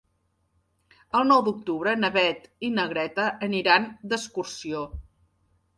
El 1.19 1.27
nou 1.33 1.43
d'octubre 1.49 1.93
na 1.99 2.11
Beth 2.17 2.49
i 2.69 2.73
na 2.79 2.89
Greta 2.95 3.29
aniran 3.51 3.87
d'excursió. 4.13 4.87